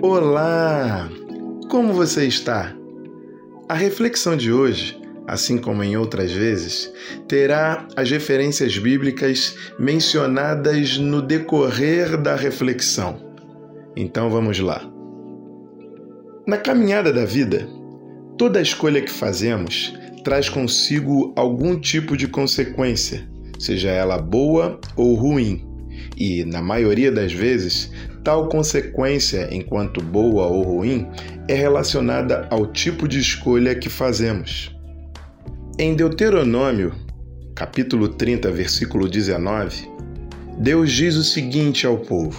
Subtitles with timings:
[0.00, 1.10] Olá!
[1.68, 2.72] Como você está?
[3.68, 6.92] A reflexão de hoje, assim como em outras vezes,
[7.26, 13.34] terá as referências bíblicas mencionadas no decorrer da reflexão.
[13.96, 14.88] Então vamos lá.
[16.46, 17.68] Na caminhada da vida,
[18.38, 19.92] toda escolha que fazemos
[20.22, 23.28] traz consigo algum tipo de consequência,
[23.58, 25.67] seja ela boa ou ruim.
[26.16, 27.90] E, na maioria das vezes,
[28.24, 31.06] tal consequência, enquanto boa ou ruim,
[31.48, 34.74] é relacionada ao tipo de escolha que fazemos.
[35.78, 36.92] Em Deuteronômio,
[37.54, 39.88] capítulo 30, versículo 19,
[40.58, 42.36] Deus diz o seguinte ao povo: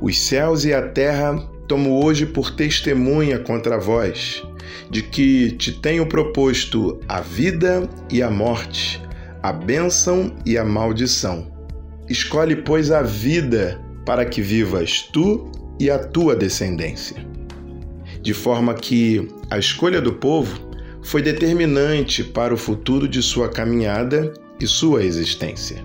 [0.00, 1.36] Os céus e a terra
[1.68, 4.42] tomo hoje por testemunha contra vós,
[4.90, 9.00] de que te tenho proposto a vida e a morte,
[9.42, 11.51] a bênção e a maldição.
[12.12, 17.16] Escolhe, pois, a vida para que vivas tu e a tua descendência.
[18.20, 20.60] De forma que a escolha do povo
[21.02, 25.82] foi determinante para o futuro de sua caminhada e sua existência.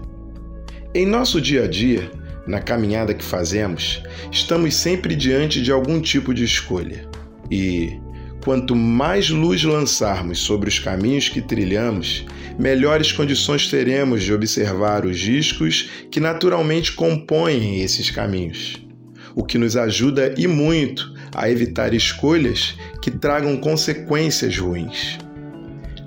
[0.94, 2.12] Em nosso dia a dia,
[2.46, 7.08] na caminhada que fazemos, estamos sempre diante de algum tipo de escolha.
[7.50, 8.02] E
[8.48, 12.26] quanto mais luz lançarmos sobre os caminhos que trilhamos,
[12.58, 18.82] melhores condições teremos de observar os riscos que naturalmente compõem esses caminhos,
[19.36, 25.18] o que nos ajuda e muito a evitar escolhas que tragam consequências ruins.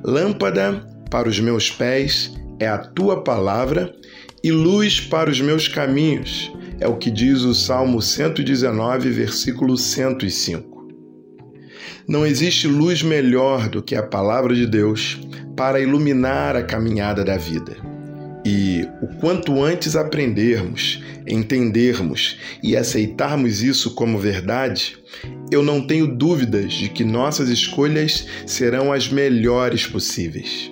[0.03, 3.95] Lâmpada para os meus pés é a tua palavra
[4.43, 10.70] e luz para os meus caminhos, é o que diz o Salmo 119, versículo 105.
[12.11, 15.21] Não existe luz melhor do que a palavra de Deus
[15.57, 17.77] para iluminar a caminhada da vida.
[18.45, 24.99] E o quanto antes aprendermos, entendermos e aceitarmos isso como verdade,
[25.53, 30.69] eu não tenho dúvidas de que nossas escolhas serão as melhores possíveis.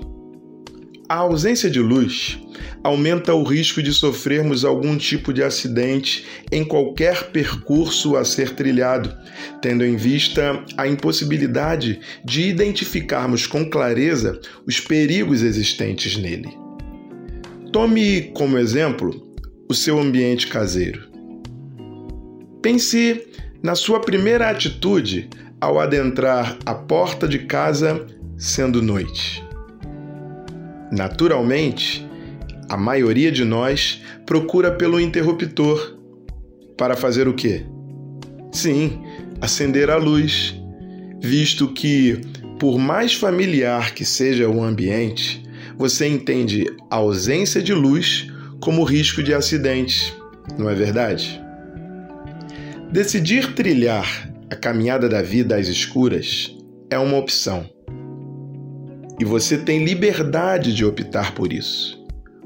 [1.08, 2.41] A ausência de luz
[2.83, 9.14] aumenta o risco de sofrermos algum tipo de acidente em qualquer percurso a ser trilhado,
[9.61, 16.48] tendo em vista a impossibilidade de identificarmos com clareza os perigos existentes nele.
[17.72, 19.28] Tome como exemplo
[19.68, 21.06] o seu ambiente caseiro.
[22.62, 23.27] Pense
[23.62, 25.28] na sua primeira atitude
[25.61, 28.06] ao adentrar a porta de casa
[28.36, 29.44] sendo noite.
[30.90, 32.08] Naturalmente,
[32.68, 35.96] a maioria de nós procura pelo interruptor.
[36.77, 37.64] Para fazer o quê?
[38.52, 39.02] Sim,
[39.40, 40.55] acender a luz,
[41.20, 42.20] visto que,
[42.58, 45.42] por mais familiar que seja o ambiente,
[45.77, 48.30] você entende a ausência de luz
[48.61, 50.14] como risco de acidente,
[50.58, 51.40] não é verdade?
[52.92, 56.56] Decidir trilhar a caminhada da vida às escuras
[56.90, 57.68] é uma opção
[59.20, 61.98] e você tem liberdade de optar por isso.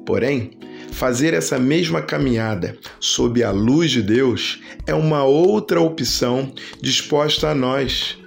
[0.05, 0.51] Porém,
[0.91, 7.55] fazer essa mesma caminhada sob a luz de Deus é uma outra opção disposta a
[7.55, 8.19] nós,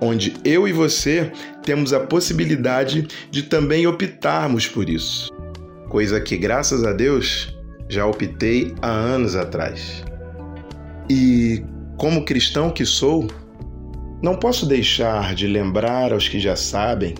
[0.00, 1.30] onde eu e você
[1.62, 5.30] temos a possibilidade de também optarmos por isso.
[5.88, 7.56] Coisa que, graças a Deus,
[7.88, 10.04] já optei há anos atrás.
[11.08, 11.62] E,
[11.96, 13.28] como cristão que sou,
[14.22, 17.14] não posso deixar de lembrar aos que já sabem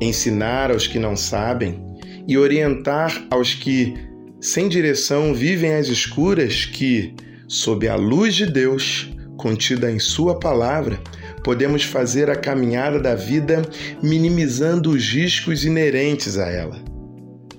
[0.00, 1.82] ensinar aos que não sabem
[2.26, 3.94] e orientar aos que,
[4.40, 7.14] sem direção, vivem às escuras que,
[7.46, 10.98] sob a luz de Deus, contida em Sua palavra,
[11.42, 13.62] podemos fazer a caminhada da vida
[14.02, 16.82] minimizando os riscos inerentes a ela.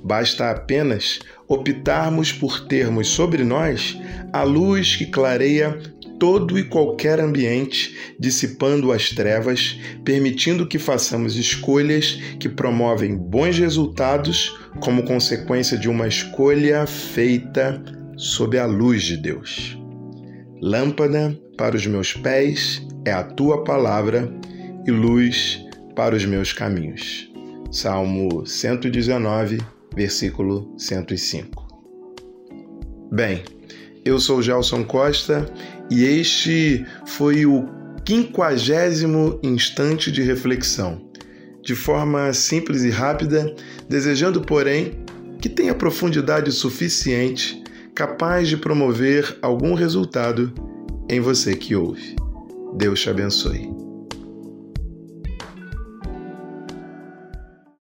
[0.04, 3.98] Basta apenas optarmos por termos sobre nós
[4.34, 5.80] a luz que clareia
[6.20, 14.58] todo e qualquer ambiente, dissipando as trevas, permitindo que façamos escolhas que promovem bons resultados
[14.80, 17.84] como consequência de uma escolha feita
[18.18, 19.78] sob a luz de Deus.
[20.62, 24.32] Lâmpada para os meus pés é a tua palavra
[24.86, 25.64] e luz
[25.96, 27.32] para os meus caminhos.
[27.72, 29.60] Salmo 119,
[29.96, 31.66] versículo 105.
[33.12, 33.44] Bem,
[34.06, 35.52] eu sou Gelson Costa
[35.90, 37.68] e este foi o
[38.06, 41.02] quinquagésimo instante de reflexão,
[41.64, 43.54] de forma simples e rápida,
[43.90, 45.00] desejando, porém,
[45.42, 47.64] que tenha profundidade suficiente
[47.96, 50.54] capaz de promover algum resultado
[51.10, 52.16] em você que ouve.
[52.78, 53.85] Deus te abençoe.